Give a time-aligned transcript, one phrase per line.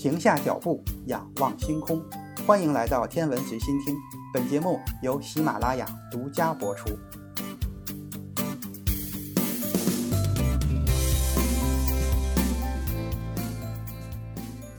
[0.00, 2.02] 停下脚步，仰望星空。
[2.46, 3.94] 欢迎来到天文随心听，
[4.32, 6.88] 本节目由喜马拉雅独家播出。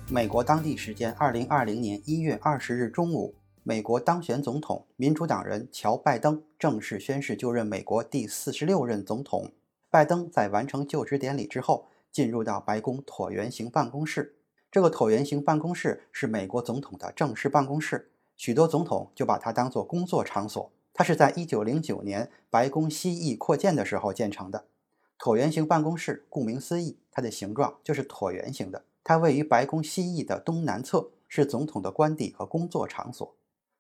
[0.10, 9.52] 美国当地时间二零二零年一月二十日中午，美国当选总统民主党人乔·拜登正式宣誓就任美国第四十六任总统。
[9.92, 14.38] 拜登在完成就职典礼之后，进入到白宫椭圆形办公室。
[14.72, 20.72] 这个椭圆形办公室是美国总统的正式办公室，许多总统就把它当做工作场所。
[20.94, 24.64] 它是在一九零九年白宫西翼扩建的时候建成的。
[25.20, 28.86] 椭圆形办公室顾名思义，它的形状就是椭圆形的。
[29.04, 33.36] 它位于白宫西翼的东南侧，是总统的官邸和工作场所。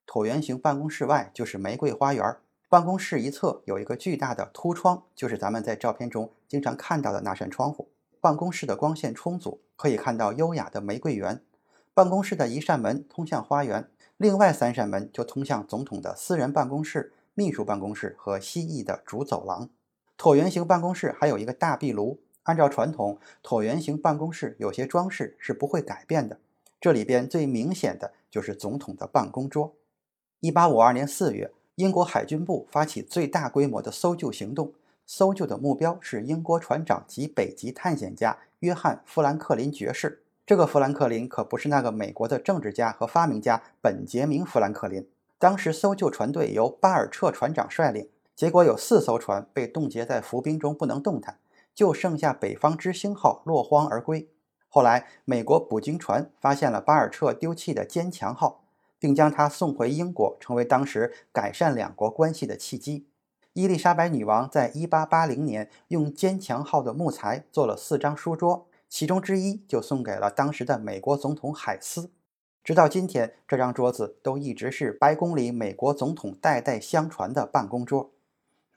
[0.05, 2.35] 椭圆形办公室外就是玫瑰花园。
[2.67, 7.87] 办公室一侧有一个巨大的凸窗，就是咱们在照片中经常看到的那扇窗户。
[8.19, 11.41] 办公室的光线充足，可以看到优雅的玫瑰园。
[11.95, 19.67] 办公室的一扇门通向花园，另外三扇门就通向总统的私人办公室、秘书办公室和西翼的主走廊。
[20.19, 22.19] 椭圆形办公室还有一个大壁炉。
[22.43, 26.37] 按照传统，椭圆形办公室有些装饰是不会改变的。
[26.79, 29.73] 这里边最明显的就是总统的办公桌。
[30.41, 34.75] 一八五二年四月，英国海军部发起最大规模的搜救行动。
[35.13, 40.23] 搜救的目标是英国船长及北极探险家约翰·富兰克林爵士。
[40.45, 45.05] 这个富兰克林可不是那个美国的政治家和发明家本杰明·富兰克林。
[45.37, 51.39] 当时搜救船队由巴尔彻船长率领，结果有四艘船被冻结在浮冰中不能动弹，
[51.75, 54.29] 就剩下北方之星号落荒而归。
[54.69, 58.63] 后来，美国捕鲸船发现了巴尔彻丢弃的坚强号，
[58.97, 63.07] 并将它送回英国，成为当时改善两国关系的契机。
[63.53, 72.11] 伊丽莎白女王在1880年用坚强号的木材做了四张书桌，其中之一就送给了当时的美国总统海斯。
[72.63, 78.11] 直到今天，这张桌子都一直是白宫里美国总统代代相传的办公桌。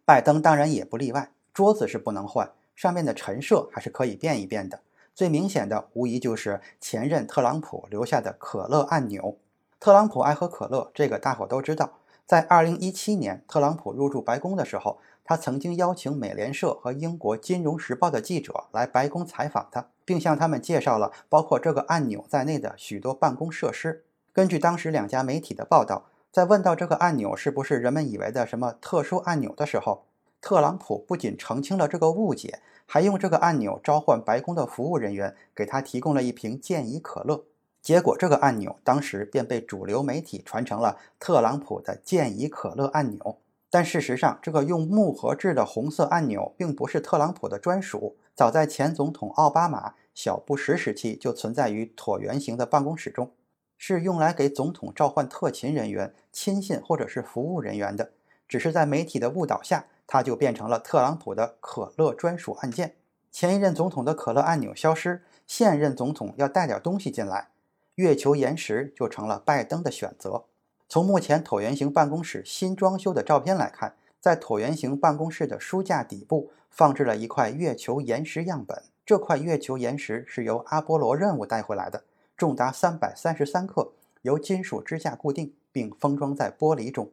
[0.05, 4.81] 拜登当然也不例外，桌子是不能换，上面的陈设还是可以变一变的。
[5.15, 9.39] 最明显的无疑就是前任特朗普留下的可乐按钮。
[9.79, 11.93] 特朗普爱喝可乐，这个大伙都知道。
[12.27, 24.05] 在二零一七年，特朗普入驻白宫的时候，他曾经邀请美联社和英国《金融时报》的记者来白宫采访他，并向他们介绍了包括这个按钮在内的许多办公设施。
[24.33, 30.07] 根据当时两家媒体的报道，在问到这个按钮是不是人们以为的什么特殊按钮的时候，
[30.41, 37.45] 特朗普不仅澄清了这个误解，还用这个按钮召唤白宫的服务人员，给他提供了一瓶健怡可乐。
[37.85, 43.37] 结果，这个按钮当时便被主流媒体传成了特朗普的健怡可乐按钮。
[43.69, 48.17] 但事实上，这个用木盒制的红色按钮并不是特朗普的专属。
[48.35, 53.33] 早在前总统奥巴马、小布什时期就存在于椭圆形的办公室中，
[53.77, 58.13] 是用来给总统召唤特勤人员、亲信或者是服务人员的。
[58.49, 62.95] 只是在媒体的误导下，它就变成了特朗普的可乐专属按键。
[63.31, 67.49] 前一任总统的可乐按钮消失，现任总统要带点东西进来。
[67.97, 70.45] 月球岩石就成了拜登的选择。
[70.89, 78.83] 从目前椭圆形办公室新装修的照片来看，在椭圆形办公室的书架底部放置了一块月球岩石样本。
[79.07, 82.05] 这块月球岩石是由阿波罗任务带回来的，
[82.37, 87.11] 重达三百三十三克，由金属支架固定，并封装在玻璃中。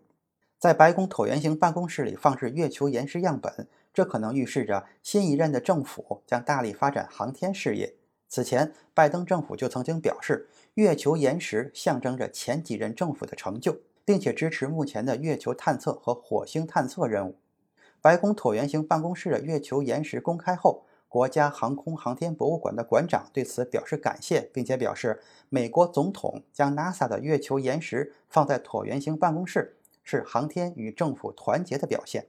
[0.58, 7.96] 在白宫椭圆形办公室里放置月球岩石样本，这可能预示着新一任的政府将大力发展航天事业。
[8.30, 10.48] 此前，拜登政府就曾经表示。
[10.76, 17.36] 月球岩石象征着前几任政府的成就，并且支持目前的月球探测和火星探测任务。
[18.00, 32.28] 白宫椭圆形办公室的月球岩石公开后，国家航空航天博物馆的馆长对此表示感谢，并且表示，美国总统将 NASA 的月球岩石放在椭圆形办公室，是航天与政府团结的表现。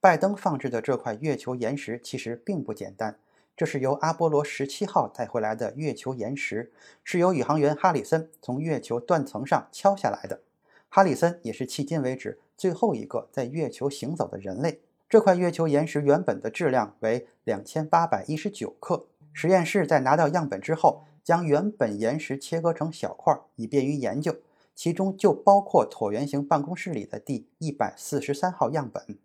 [0.00, 3.18] 拜登放置的这块月球岩石其实并不简单。
[3.56, 6.72] 这是由阿波罗十七号带回来的月球岩石，
[7.04, 10.40] 是由宇航员哈里森从月球断层上敲下来的。
[10.88, 14.80] 哈里森也是迄今为止最后一个在月球行走的人类。
[15.08, 19.06] 这块月球岩石原本的质量为两千八百一十九克。
[19.32, 24.34] 实验室在拿到样本之后，将原本岩石切割成小块，以便于研究，
[24.74, 29.16] 其中就包括椭圆形办公室里的第一百四十三号样本。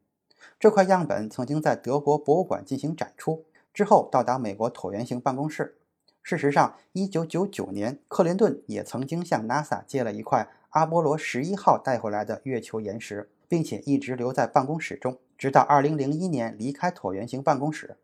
[0.60, 3.46] 这块样本曾经在德国博物馆进行展出。
[3.80, 5.78] 之后到达美国椭圆形办公室。
[6.22, 17.96] 事实上，1999年，克林顿也曾经向 NASA 借了一块阿波罗11号带回来的月球岩石，并且一直留在办公室中，直到2001年离开椭圆形办公室。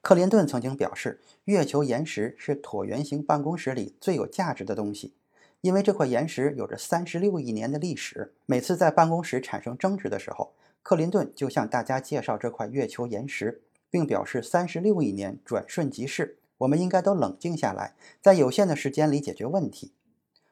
[0.00, 5.14] 克林顿曾经表示，月球岩石是椭圆形办公室里最有价值的东西，
[5.60, 8.34] 因为这块岩石有着三十六亿年的历史。
[8.44, 10.52] 每次在办公室产生争执的时候，
[10.82, 13.62] 克林顿就向大家介绍这块月球岩石，
[13.92, 19.92] 并表示三十六亿年转瞬即逝，我们应该都冷静下来，在有限的时间里解决问题。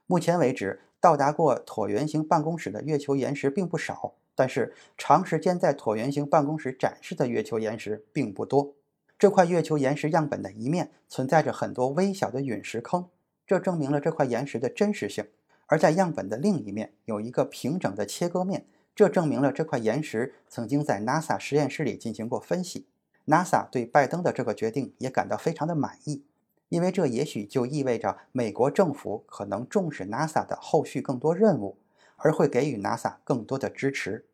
[0.06, 8.74] 目前为止，到达过椭圆形办公室的月球岩石并不少，但是长时间在椭圆形办公室展示的月球岩石并不多。
[9.18, 13.08] 这块月球岩石样本的一面存在着很多微小的陨石坑，
[13.46, 15.24] 这证明了这块岩石的真实性；
[15.64, 22.86] 而在样本的另一面有一个平整的切割面，这证明了这块岩石曾经在 NASA 实验室里进行过分析。
[23.26, 26.24] NASA 对拜登的这个决定也感到非常的满意，
[26.68, 31.76] 因为这也许就意味着美国政府可能重视 NASA 的后续更多任务，
[32.16, 34.26] 而会给予 NASA 更多的支持。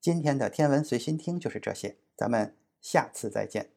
[0.00, 2.54] 今天的天文随心听就是这些，咱们。
[2.86, 3.75] 下次再见。